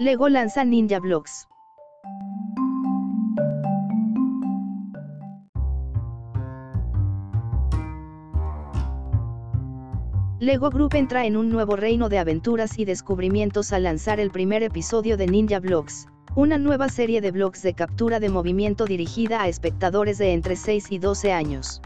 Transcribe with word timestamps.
Lego 0.00 0.30
lanza 0.30 0.64
Ninja 0.64 0.98
Blocks. 0.98 1.46
Lego 10.38 10.70
Group 10.70 10.94
entra 10.94 11.26
en 11.26 11.36
un 11.36 11.50
nuevo 11.50 11.76
reino 11.76 12.08
de 12.08 12.18
aventuras 12.18 12.78
y 12.78 12.86
descubrimientos 12.86 13.74
al 13.74 13.82
lanzar 13.82 14.20
el 14.20 14.30
primer 14.30 14.62
episodio 14.62 15.18
de 15.18 15.26
Ninja 15.26 15.60
Blocks, 15.60 16.06
una 16.34 16.56
nueva 16.56 16.88
serie 16.88 17.20
de 17.20 17.30
blogs 17.30 17.62
de 17.62 17.74
captura 17.74 18.20
de 18.20 18.30
movimiento 18.30 18.86
dirigida 18.86 19.42
a 19.42 19.48
espectadores 19.48 20.16
de 20.16 20.32
entre 20.32 20.56
6 20.56 20.92
y 20.92 20.98
12 20.98 21.34
años. 21.34 21.82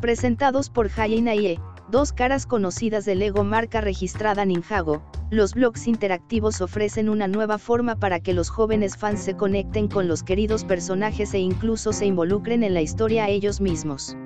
Presentados 0.00 0.70
por 0.70 0.88
Hayina 0.96 1.34
Ie, 1.34 1.58
dos 1.90 2.12
caras 2.12 2.46
conocidas 2.46 3.04
de 3.04 3.14
Lego 3.14 3.44
marca 3.44 3.80
registrada 3.80 4.44
Ninjago, 4.44 5.02
los 5.30 5.54
blogs 5.54 5.86
interactivos 5.86 6.60
ofrecen 6.60 7.08
una 7.08 7.28
nueva 7.28 7.58
forma 7.58 7.96
para 7.96 8.20
que 8.20 8.34
los 8.34 8.48
jóvenes 8.48 8.96
fans 8.96 9.20
se 9.20 9.36
conecten 9.36 9.88
con 9.88 10.08
los 10.08 10.22
queridos 10.22 10.64
personajes 10.64 11.34
e 11.34 11.38
incluso 11.38 11.92
se 11.92 12.06
involucren 12.06 12.62
en 12.62 12.74
la 12.74 12.80
historia 12.80 13.28
ellos 13.28 13.60
mismos. 13.60 14.16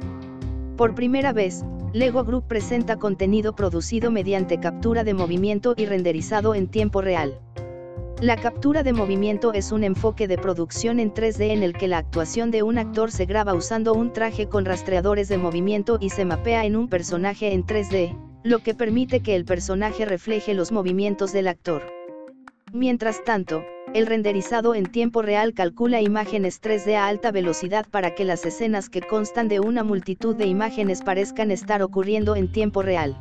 Por 0.76 0.94
primera 0.94 1.32
vez, 1.32 1.64
Lego 1.92 2.24
Group 2.24 2.46
presenta 2.46 2.96
contenido 2.96 3.54
producido 3.54 4.10
mediante 4.10 4.60
captura 4.60 5.04
de 5.04 5.14
movimiento 5.14 5.74
y 5.76 5.86
renderizado 5.86 6.54
en 6.54 6.68
tiempo 6.68 7.00
real. 7.00 7.40
La 8.20 8.34
captura 8.34 8.82
de 8.82 8.92
movimiento 8.92 9.52
es 9.52 9.70
un 9.70 9.84
enfoque 9.84 10.26
de 10.26 10.38
producción 10.38 10.98
en 10.98 11.14
3D 11.14 11.52
en 11.52 11.62
el 11.62 11.72
que 11.72 11.86
la 11.86 11.98
actuación 11.98 12.50
de 12.50 12.64
un 12.64 12.76
actor 12.76 13.12
se 13.12 13.26
graba 13.26 13.54
usando 13.54 13.94
un 13.94 14.12
traje 14.12 14.48
con 14.48 14.64
rastreadores 14.64 15.28
de 15.28 15.38
movimiento 15.38 15.98
y 16.00 16.10
se 16.10 16.24
mapea 16.24 16.64
en 16.64 16.74
un 16.74 16.88
personaje 16.88 17.52
en 17.52 17.64
3D, 17.64 18.18
lo 18.42 18.58
que 18.58 18.74
permite 18.74 19.20
que 19.20 19.36
el 19.36 19.44
personaje 19.44 20.04
refleje 20.04 20.52
los 20.54 20.72
movimientos 20.72 21.32
del 21.32 21.46
actor. 21.46 21.82
Mientras 22.72 23.22
tanto, 23.22 23.62
el 23.94 24.06
renderizado 24.06 24.74
en 24.74 24.86
tiempo 24.86 25.22
real 25.22 25.54
calcula 25.54 26.00
imágenes 26.00 26.60
3D 26.60 26.96
a 26.96 27.06
alta 27.06 27.30
velocidad 27.30 27.86
para 27.88 28.16
que 28.16 28.24
las 28.24 28.44
escenas 28.44 28.90
que 28.90 29.00
constan 29.00 29.46
de 29.46 29.60
una 29.60 29.84
multitud 29.84 30.34
de 30.34 30.46
imágenes 30.46 31.02
parezcan 31.02 31.52
estar 31.52 31.84
ocurriendo 31.84 32.34
en 32.34 32.50
tiempo 32.50 32.82
real. 32.82 33.16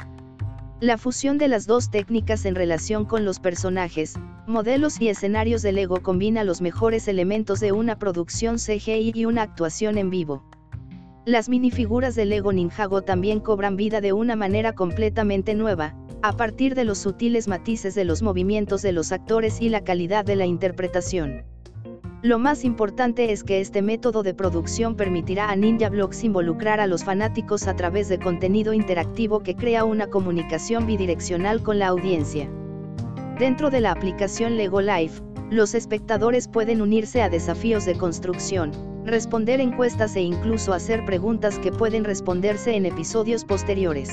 La 0.80 1.00
fusión 1.00 1.39
de 1.39 1.47
las 1.47 1.66
dos 1.66 1.89
técnicas 1.89 2.45
en 2.45 2.53
relación 2.53 3.06
con 3.06 3.25
los 3.25 3.39
personajes, 3.39 4.14
modelos 4.45 5.02
y 5.02 5.09
escenarios 5.09 5.64
de 5.64 5.72
Lego 5.72 6.03
combina 6.03 6.44
los 6.44 6.61
mejores 6.61 7.08
elementos 7.08 7.59
de 7.59 7.72
una 7.72 7.97
producción 7.97 8.58
CGI 8.58 9.11
y 9.16 9.25
una 9.25 9.42
actuación 9.42 9.97
en 9.97 10.11
vivo. 10.11 10.44
Las 11.25 11.50
minifiguras 11.50 12.14
de 12.14 12.25
Lego 12.25 12.53
Ninjago 12.53 13.02
también 13.02 13.39
cobran 13.39 13.75
vida 13.75 14.02
de 14.02 14.14
una 14.14 14.36
manera 14.36 14.73
completamente 14.73 15.56
nueva, 15.56 15.95
a 16.22 16.34
partir 16.38 16.75
de 16.75 16.84
los 16.84 17.00
sutiles 17.00 17.47
matices 17.47 17.95
de 17.95 18.06
los 18.06 18.22
movimientos 18.22 18.84
de 18.84 18.91
los 18.91 19.12
actores 19.12 19.59
y 19.62 19.69
la 19.69 19.84
calidad 19.84 20.25
de 20.25 20.36
la 20.36 20.45
interpretación. 20.45 21.44
Lo 22.23 22.40
más 22.40 22.64
importante 22.64 23.32
es 23.32 23.44
que 23.44 23.62
este 23.62 23.84
método 23.84 24.23
de 24.23 24.34
producción 24.34 24.96
permitirá 24.96 25.52
a 25.52 25.56
Ninja 25.56 25.88
Blocks 25.90 26.24
involucrar 26.24 26.80
a 26.80 26.88
los 26.88 27.04
fanáticos 27.04 27.68
a 27.68 27.76
través 27.76 28.09
de 28.09 28.18
contenido 28.18 28.74
interactivo 28.74 29.42
que 29.42 29.56
crea 29.56 29.84
una 29.84 30.08
comunicación 30.08 30.88
bidireccional 30.88 31.62
con 31.62 31.78
la 31.78 31.90
audiencia. 31.90 32.50
Dentro 33.38 33.70
de 33.70 33.82
la 33.82 33.92
aplicación 33.92 34.58
Lego 34.58 34.82
Life, 34.82 35.22
los 35.52 35.76
espectadores 35.76 36.48
pueden 36.48 36.82
unirse 36.82 37.22
a 37.22 37.30
desafíos 37.30 37.86
de 37.86 37.96
construcción, 37.96 38.72
responder 39.06 39.62
encuestas 39.62 40.16
e 40.16 40.22
incluso 40.22 40.74
hacer 40.74 41.06
preguntas 41.06 41.59
que 41.59 41.72
pueden 41.72 42.04
responderse 42.04 42.76
en 42.76 42.88
episodios 42.88 43.46
posteriores. 43.46 44.09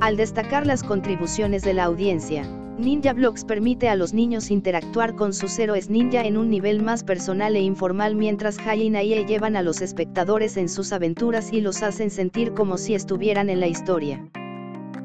Al 0.00 0.16
destacar 0.16 0.66
las 0.66 0.82
contribuciones 0.82 1.62
de 1.62 1.74
la 1.74 1.84
audiencia, 1.84 2.44
Ninja 2.78 3.12
Blocks 3.12 3.44
permite 3.44 3.90
a 3.90 3.96
los 3.96 4.14
niños 4.14 4.50
interactuar 4.50 5.14
con 5.14 5.34
sus 5.34 5.58
héroes 5.58 5.90
ninja 5.90 6.22
en 6.22 6.38
un 6.38 6.48
nivel 6.48 6.82
más 6.82 7.04
personal 7.04 7.54
e 7.54 7.60
informal 7.60 8.16
mientras 8.16 8.58
Hai 8.58 8.84
y 8.84 8.90
Naie 8.90 9.26
llevan 9.26 9.56
a 9.56 9.62
los 9.62 9.82
espectadores 9.82 10.56
en 10.56 10.70
sus 10.70 10.92
aventuras 10.94 11.52
y 11.52 11.60
los 11.60 11.82
hacen 11.82 12.10
sentir 12.10 12.54
como 12.54 12.78
si 12.78 12.94
estuvieran 12.94 13.50
en 13.50 13.60
la 13.60 13.66
historia. 13.66 14.26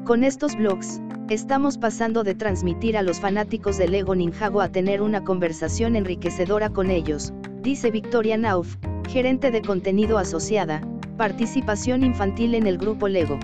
Con 0.04 0.24
estos 0.24 0.56
blogs, 0.56 1.02
estamos 1.28 1.76
pasando 1.76 2.24
de 2.24 2.34
transmitir 2.34 2.96
a 2.96 3.02
los 3.02 3.20
fanáticos 3.20 3.76
de 3.76 3.88
Lego 3.88 4.14
Ninjago 4.14 4.62
a 4.62 4.72
tener 4.72 5.02
una 5.02 5.22
conversación 5.22 5.94
enriquecedora 5.94 6.70
con 6.70 6.90
ellos, 6.90 7.34
dice 7.60 7.90
Victoria 7.90 8.38
Nauf, 8.38 8.76
gerente 9.10 9.50
de 9.50 9.60
contenido 9.60 10.16
asociada, 10.16 10.80
participación 11.18 12.02
infantil 12.02 12.54
en 12.54 12.66
el 12.66 12.78
grupo 12.78 13.08
Lego. 13.08 13.38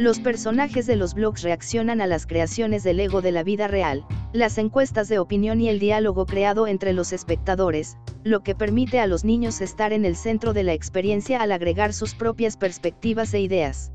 Los 0.00 0.18
personajes 0.18 0.86
de 0.86 0.96
los 0.96 1.12
blogs 1.12 1.42
reaccionan 1.42 2.00
a 2.00 2.06
las 2.06 2.26
creaciones 2.26 2.82
del 2.82 3.00
ego 3.00 3.20
de 3.20 3.32
la 3.32 3.42
vida 3.42 3.68
real, 3.68 4.06
las 4.32 4.56
encuestas 4.56 5.10
de 5.10 5.18
opinión 5.18 5.60
y 5.60 5.68
el 5.68 5.78
diálogo 5.78 6.24
creado 6.24 6.66
entre 6.66 6.94
los 6.94 7.12
espectadores, 7.12 7.98
lo 8.24 8.40
que 8.40 8.54
permite 8.54 8.98
a 8.98 9.06
los 9.06 9.26
niños 9.26 9.60
estar 9.60 9.92
en 9.92 10.06
el 10.06 10.16
centro 10.16 10.54
de 10.54 10.62
la 10.62 10.72
experiencia 10.72 11.42
al 11.42 11.52
agregar 11.52 11.92
sus 11.92 12.14
propias 12.14 12.56
perspectivas 12.56 13.34
e 13.34 13.40
ideas. 13.40 13.92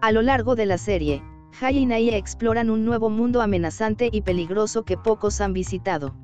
A 0.00 0.12
lo 0.12 0.22
largo 0.22 0.56
de 0.56 0.64
la 0.64 0.78
serie, 0.78 1.22
Hai 1.60 1.76
y 1.76 1.84
Nai 1.84 2.08
exploran 2.08 2.70
un 2.70 2.86
nuevo 2.86 3.10
mundo 3.10 3.42
amenazante 3.42 4.08
y 4.10 4.22
peligroso 4.22 4.86
que 4.86 4.96
pocos 4.96 5.42
han 5.42 5.52
visitado. 5.52 6.14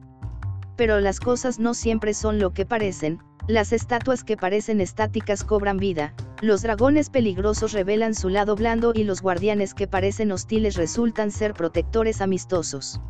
Pero 0.76 0.98
las 1.00 1.20
cosas 1.20 1.58
no 1.58 1.74
siempre 1.74 2.14
son 2.14 2.38
lo 2.38 2.54
que 2.54 2.64
parecen, 2.64 3.18
las 3.46 3.72
estatuas 3.72 4.24
que 4.24 4.36
parecen 4.36 4.80
estáticas 4.80 5.44
cobran 5.44 5.76
vida, 5.76 6.14
los 6.40 6.62
dragones 6.62 7.10
peligrosos 7.10 7.72
revelan 7.72 8.14
su 8.14 8.30
lado 8.30 8.56
blando 8.56 8.92
y 8.94 9.04
los 9.04 9.20
guardianes 9.20 9.74
que 9.74 9.86
parecen 9.86 10.32
hostiles 10.32 10.76
resultan 10.76 11.30
ser 11.30 11.52
protectores 11.52 12.22
amistosos. 12.22 13.00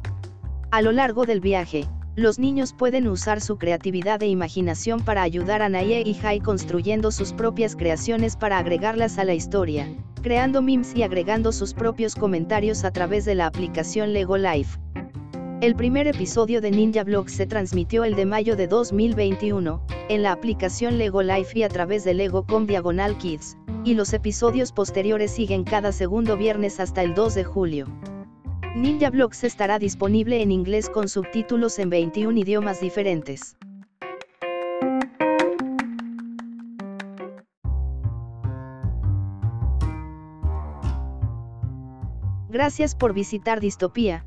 A 0.73 0.83
lo 0.83 0.91
largo 0.91 1.25
del 1.25 1.41
viaje, 1.41 1.87
los 2.17 2.41
niños 2.41 2.73
pueden 2.73 3.07
usar 3.07 3.41
su 3.41 3.59
creatividad 3.59 4.23
e 4.23 4.27
imaginación 4.27 5.05
para 5.05 5.23
ayudar 5.23 5.63
a 5.63 5.69
Naye 5.69 6.03
y 6.05 6.19
Hai 6.25 6.41
construyendo 6.41 7.13
sus 7.13 7.33
propias 7.33 7.77
creaciones 7.77 8.37
para 8.37 8.59
agregarlas 8.59 9.19
a 9.19 9.25
la 9.25 9.35
historia, 9.35 9.89
creando 10.23 10.63
memes 10.63 10.97
y 10.97 11.05
agregando 11.05 11.53
sus 11.53 11.75
propios 11.75 12.17
comentarios 12.17 12.85
a 12.85 12.91
través 12.91 13.25
de 13.25 13.37
la 13.37 13.47
aplicación 13.47 14.13
Lego 14.13 14.37
Life. 14.37 14.79
El 15.65 15.77
primer 15.77 16.07
episodio 16.07 16.61
de 16.61 16.71
Ninja 16.71 17.05
Blog 17.05 17.31
se 17.31 17.47
transmitió 17.47 18.05
el 18.05 18.17
de 18.17 18.27
mayo 18.27 18.55
de 18.55 18.67
2021, 18.67 19.83
en 20.11 20.23
la 20.23 20.33
aplicación 20.33 20.99
Lego 20.99 21.23
Life 21.23 21.59
y 21.59 21.63
a 21.63 21.71
través 21.71 22.05
de 22.05 22.13
Lego.com 22.13 22.67
Diagonal 22.67 23.17
Kids, 23.17 23.57
y 23.83 23.95
los 23.95 24.13
episodios 24.13 24.73
posteriores 24.73 25.31
siguen 25.31 25.65
cada 25.65 25.91
segundo 25.93 26.37
viernes 26.37 26.81
hasta 26.81 27.03
el 27.03 27.15
2 27.15 27.35
de 27.37 27.45
julio. 27.45 27.87
Ninja 28.77 29.09
Blocks 29.09 29.43
estará 29.43 29.79
disponible 29.79 30.43
en 30.43 30.53
inglés 30.53 30.91
con 30.91 31.09
subtítulos 31.09 31.79
en 31.79 31.89
21 31.89 32.39
idiomas 32.41 32.83
diferentes. 32.83 33.57
Gracias 42.51 42.95
por 42.95 43.15
visitar 43.15 43.61
Distopía 43.61 44.27